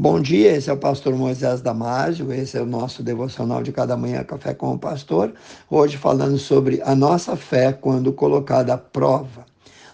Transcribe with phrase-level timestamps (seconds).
[0.00, 3.96] Bom dia, esse é o pastor Moisés Damásio, esse é o nosso devocional de cada
[3.96, 5.34] manhã Café com o Pastor.
[5.68, 9.44] Hoje falando sobre a nossa fé quando colocada à prova.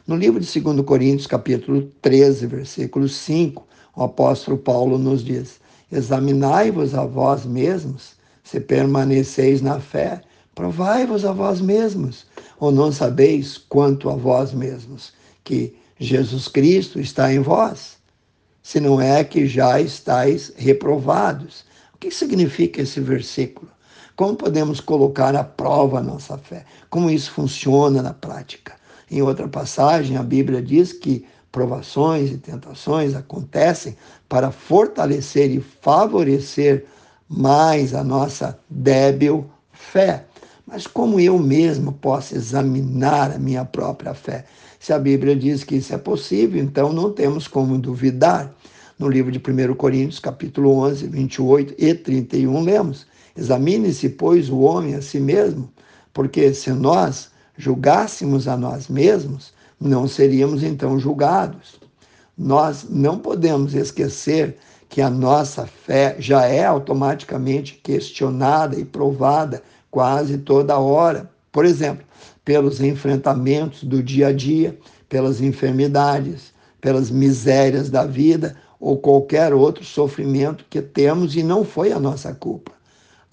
[0.06, 5.59] No livro de 2 Coríntios, capítulo 13, versículo 5, o apóstolo Paulo nos diz:
[5.91, 8.12] Examinai-vos a vós mesmos,
[8.43, 10.21] se permaneceis na fé,
[10.55, 12.27] provai-vos a vós mesmos,
[12.61, 18.04] ou não sabeis quanto a vós mesmos, que Jesus Cristo está em vós
[18.65, 21.66] se não é que já estáis reprovados.
[21.93, 23.71] O que significa esse versículo?
[24.16, 26.65] Como podemos colocar à prova a nossa fé?
[26.88, 28.73] Como isso funciona na prática?
[29.11, 33.97] Em outra passagem, a Bíblia diz que provações e tentações acontecem
[34.29, 36.87] para fortalecer e favorecer
[37.29, 40.24] mais a nossa débil fé.
[40.66, 44.46] Mas como eu mesmo posso examinar a minha própria fé?
[44.84, 48.55] Se a Bíblia diz que isso é possível, então não temos como duvidar.
[48.98, 54.95] No livro de 1 Coríntios, capítulo 11, 28 e 31, lemos: Examine-se, pois, o homem
[54.95, 55.73] a si mesmo,
[56.12, 61.80] porque se nós julgássemos a nós mesmos, não seríamos então julgados.
[62.37, 64.59] Nós não podemos esquecer
[64.91, 71.31] que a nossa fé já é automaticamente questionada e provada quase toda hora.
[71.50, 72.05] Por exemplo,
[72.44, 74.78] pelos enfrentamentos do dia a dia,
[75.09, 81.92] pelas enfermidades, pelas misérias da vida ou qualquer outro sofrimento que temos e não foi
[81.92, 82.72] a nossa culpa.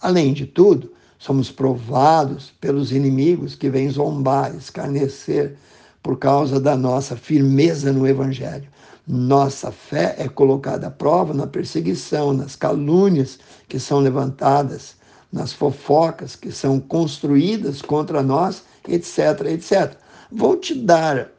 [0.02, 5.56] Além de tudo, somos provados pelos inimigos que vêm zombar, escarnecer
[6.02, 8.68] por causa da nossa firmeza no Evangelho.
[9.08, 14.96] Nossa fé é colocada à prova na perseguição, nas calúnias que são levantadas,
[15.32, 19.96] nas fofocas que são construídas contra nós etc, etc.
[20.32, 21.32] Vou te dar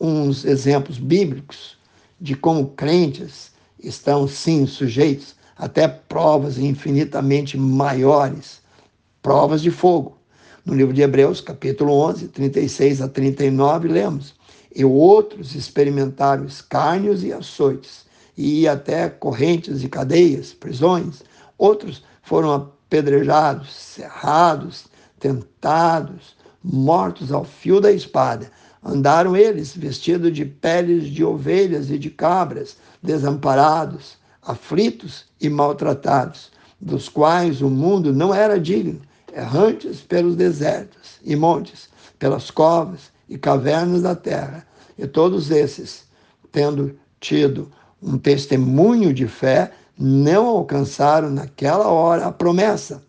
[0.00, 1.76] uns exemplos bíblicos
[2.20, 8.60] de como crentes estão, sim, sujeitos até provas infinitamente maiores,
[9.22, 10.16] provas de fogo.
[10.64, 14.34] No livro de Hebreus, capítulo 11, 36 a 39, lemos:
[14.74, 21.22] E outros experimentaram escárnios e açoites, e até correntes e cadeias, prisões.
[21.58, 24.86] Outros foram apedrejados, cerrados,
[25.20, 28.50] tentados, mortos ao fio da espada.
[28.82, 37.08] Andaram eles vestidos de peles de ovelhas e de cabras, desamparados, aflitos e maltratados, dos
[37.08, 39.00] quais o mundo não era digno,
[39.32, 44.66] errantes pelos desertos e montes, pelas covas e cavernas da terra.
[44.98, 46.04] E todos esses,
[46.50, 47.70] tendo tido
[48.02, 53.02] um testemunho de fé, não alcançaram naquela hora a promessa.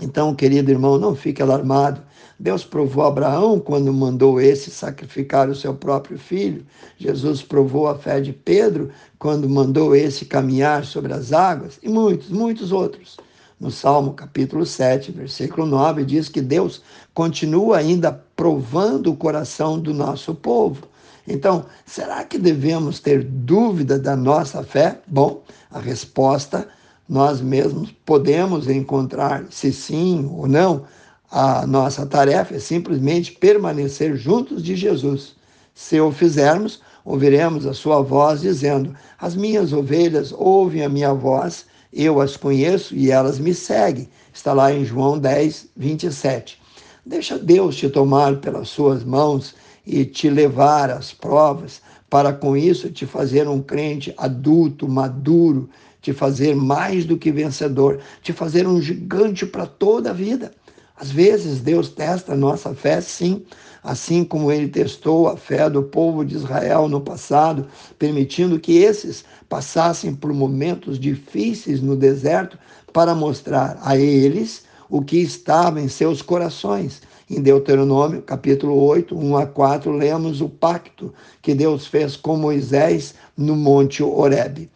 [0.00, 2.00] Então, querido irmão, não fique alarmado
[2.40, 6.64] Deus provou Abraão quando mandou esse sacrificar o seu próprio filho.
[6.96, 12.28] Jesus provou a fé de Pedro quando mandou esse caminhar sobre as águas e muitos,
[12.28, 13.16] muitos outros.
[13.58, 16.80] No Salmo capítulo 7, versículo 9, diz que Deus
[17.12, 20.86] continua ainda provando o coração do nosso povo.
[21.28, 24.98] Então, será que devemos ter dúvida da nossa fé?
[25.06, 26.66] Bom, a resposta
[27.08, 30.84] nós mesmos podemos encontrar se sim ou não
[31.30, 35.36] a nossa tarefa é simplesmente permanecer juntos de Jesus.
[35.74, 41.66] Se o fizermos, ouviremos a sua voz dizendo: As minhas ovelhas ouvem a minha voz,
[41.92, 44.08] eu as conheço e elas me seguem.
[44.32, 46.58] Está lá em João 10, 27.
[47.04, 49.54] Deixa Deus te tomar pelas suas mãos
[49.88, 55.68] e te levar às provas, para com isso te fazer um crente adulto, maduro,
[56.02, 60.52] te fazer mais do que vencedor, te fazer um gigante para toda a vida.
[60.94, 63.44] Às vezes Deus testa a nossa fé, sim,
[63.82, 67.66] assim como ele testou a fé do povo de Israel no passado,
[67.98, 72.58] permitindo que esses passassem por momentos difíceis no deserto
[72.92, 77.00] para mostrar a eles o que estava em seus corações.
[77.30, 81.12] Em Deuteronômio, capítulo 8, 1 a 4, lemos o pacto
[81.42, 84.70] que Deus fez com Moisés no Monte Horebe.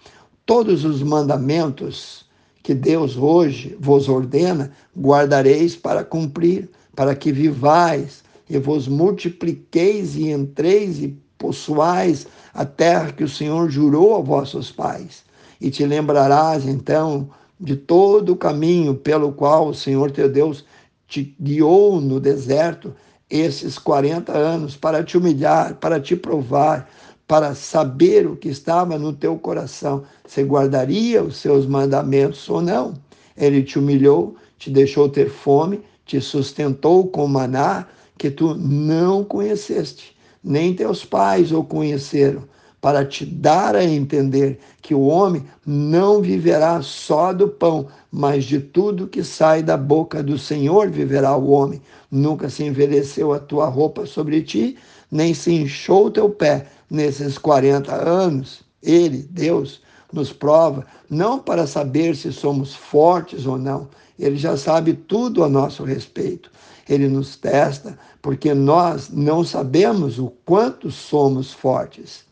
[0.44, 2.26] Todos os mandamentos
[2.62, 10.30] que Deus hoje vos ordena, guardareis para cumprir, para que vivais e vos multipliqueis e
[10.30, 15.24] entreis e possuais a terra que o Senhor jurou a vossos pais.
[15.58, 20.66] E te lembrarás então de todo o caminho pelo qual o Senhor teu Deus
[21.12, 22.94] te guiou no deserto
[23.28, 26.88] esses 40 anos para te humilhar, para te provar,
[27.28, 32.94] para saber o que estava no teu coração, se guardaria os seus mandamentos ou não.
[33.36, 37.86] Ele te humilhou, te deixou ter fome, te sustentou com maná
[38.16, 42.44] que tu não conheceste, nem teus pais o conheceram,
[42.82, 48.58] para te dar a entender que o homem não viverá só do pão, mas de
[48.58, 51.80] tudo que sai da boca do Senhor viverá o homem.
[52.10, 54.76] Nunca se envelheceu a tua roupa sobre ti,
[55.08, 58.64] nem se inchou o teu pé nesses 40 anos.
[58.82, 59.80] Ele, Deus,
[60.12, 63.88] nos prova, não para saber se somos fortes ou não,
[64.18, 66.50] ele já sabe tudo a nosso respeito.
[66.88, 72.31] Ele nos testa porque nós não sabemos o quanto somos fortes.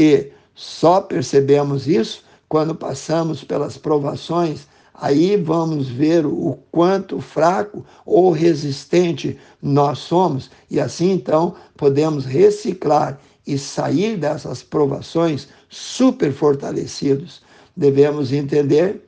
[0.00, 4.68] E só percebemos isso quando passamos pelas provações.
[4.94, 13.18] Aí vamos ver o quanto fraco ou resistente nós somos, e assim então podemos reciclar
[13.44, 17.42] e sair dessas provações super fortalecidos.
[17.76, 19.02] Devemos entender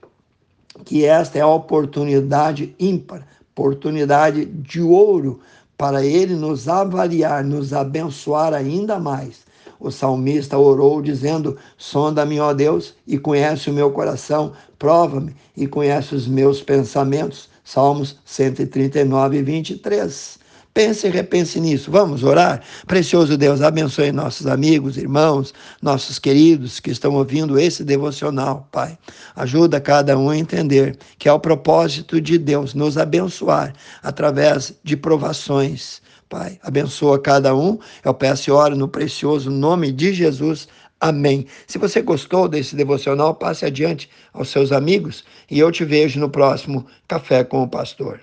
[0.85, 5.41] que esta é a oportunidade ímpar, oportunidade de ouro
[5.79, 9.50] para ele nos avaliar, nos abençoar ainda mais.
[9.81, 16.15] O salmista orou dizendo: Sonda-me, ó Deus, e conhece o meu coração, prova-me e conhece
[16.15, 17.49] os meus pensamentos.
[17.65, 20.39] Salmos 139, 23.
[20.73, 21.91] Pense e repense nisso.
[21.91, 22.63] Vamos orar?
[22.87, 28.97] Precioso Deus, abençoe nossos amigos, irmãos, nossos queridos que estão ouvindo esse devocional, Pai.
[29.35, 33.73] Ajuda cada um a entender que é o propósito de Deus nos abençoar
[34.03, 36.01] através de provações.
[36.31, 37.77] Pai, abençoa cada um.
[38.05, 40.69] Eu peço e oro no precioso nome de Jesus.
[41.01, 41.45] Amém.
[41.67, 46.31] Se você gostou desse devocional, passe adiante aos seus amigos e eu te vejo no
[46.31, 48.21] próximo Café com o Pastor.